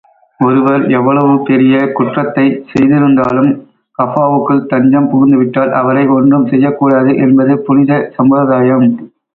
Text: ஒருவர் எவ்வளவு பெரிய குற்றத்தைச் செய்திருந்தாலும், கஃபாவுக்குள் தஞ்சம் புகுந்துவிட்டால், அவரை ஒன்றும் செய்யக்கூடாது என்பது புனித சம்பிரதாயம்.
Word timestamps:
ஒருவர் 0.39 0.83
எவ்வளவு 0.91 1.33
பெரிய 1.43 1.75
குற்றத்தைச் 1.91 2.57
செய்திருந்தாலும், 2.71 3.51
கஃபாவுக்குள் 3.99 4.67
தஞ்சம் 4.67 5.09
புகுந்துவிட்டால், 5.11 5.71
அவரை 5.81 6.05
ஒன்றும் 6.17 6.49
செய்யக்கூடாது 6.51 7.13
என்பது 7.19 7.55
புனித 7.61 8.03
சம்பிரதாயம். 8.17 8.87